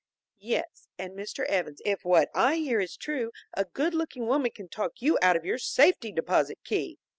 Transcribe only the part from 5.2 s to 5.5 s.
out of